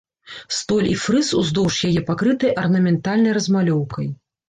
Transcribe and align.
Столь 0.59 0.87
і 0.93 0.95
фрыз 1.03 1.29
уздоўж 1.41 1.77
яе 1.91 2.01
пакрыты 2.09 2.53
арнаментальнай 2.65 3.41
размалёўкай. 3.41 4.15